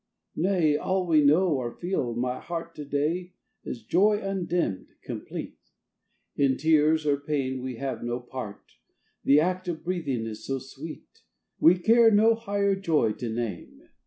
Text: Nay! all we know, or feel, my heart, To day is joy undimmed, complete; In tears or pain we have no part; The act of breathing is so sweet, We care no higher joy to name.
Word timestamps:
Nay! 0.35 0.77
all 0.77 1.05
we 1.05 1.21
know, 1.21 1.49
or 1.49 1.71
feel, 1.77 2.15
my 2.15 2.39
heart, 2.39 2.73
To 2.73 2.85
day 2.85 3.33
is 3.63 3.83
joy 3.83 4.17
undimmed, 4.19 4.87
complete; 5.03 5.59
In 6.35 6.57
tears 6.57 7.05
or 7.05 7.17
pain 7.17 7.61
we 7.61 7.75
have 7.75 8.01
no 8.03 8.19
part; 8.19 8.71
The 9.23 9.39
act 9.39 9.67
of 9.67 9.83
breathing 9.83 10.25
is 10.25 10.43
so 10.43 10.57
sweet, 10.57 11.21
We 11.59 11.77
care 11.77 12.09
no 12.09 12.33
higher 12.33 12.75
joy 12.75 13.11
to 13.11 13.29
name. 13.29 13.89